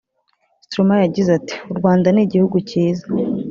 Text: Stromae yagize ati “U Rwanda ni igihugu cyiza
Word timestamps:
Stromae 0.65 1.03
yagize 1.05 1.29
ati 1.39 1.55
“U 1.71 1.73
Rwanda 1.79 2.07
ni 2.11 2.21
igihugu 2.25 2.57
cyiza 2.69 3.05